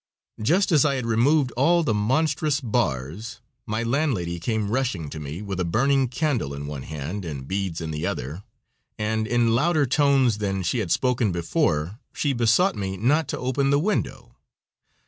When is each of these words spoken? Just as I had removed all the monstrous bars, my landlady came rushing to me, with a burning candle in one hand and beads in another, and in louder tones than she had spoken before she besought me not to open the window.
Just 0.41 0.71
as 0.71 0.83
I 0.83 0.95
had 0.95 1.05
removed 1.05 1.51
all 1.51 1.83
the 1.83 1.93
monstrous 1.93 2.59
bars, 2.59 3.39
my 3.67 3.83
landlady 3.83 4.39
came 4.39 4.71
rushing 4.71 5.11
to 5.11 5.19
me, 5.19 5.43
with 5.43 5.59
a 5.59 5.63
burning 5.63 6.07
candle 6.07 6.55
in 6.55 6.65
one 6.65 6.81
hand 6.81 7.23
and 7.23 7.47
beads 7.47 7.81
in 7.81 7.93
another, 7.93 8.41
and 8.97 9.27
in 9.27 9.53
louder 9.53 9.85
tones 9.85 10.39
than 10.39 10.63
she 10.63 10.79
had 10.79 10.89
spoken 10.91 11.31
before 11.31 11.99
she 12.13 12.33
besought 12.33 12.75
me 12.75 12.97
not 12.97 13.27
to 13.27 13.37
open 13.37 13.69
the 13.69 13.77
window. 13.77 14.35